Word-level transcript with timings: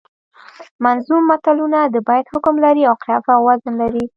منظوم 0.83 1.21
متلونه 1.31 1.79
د 1.87 1.95
بیت 2.07 2.25
حکم 2.33 2.55
لري 2.65 2.83
او 2.89 2.95
قافیه 3.03 3.33
او 3.35 3.41
وزن 3.49 3.73
لري 3.81 4.03